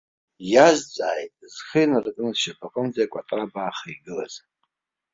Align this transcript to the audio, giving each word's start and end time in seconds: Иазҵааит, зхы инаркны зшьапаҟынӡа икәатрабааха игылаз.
Иазҵааит, 0.51 1.33
зхы 1.53 1.79
инаркны 1.83 2.29
зшьапаҟынӡа 2.35 3.01
икәатрабааха 3.05 3.87
игылаз. 3.93 4.33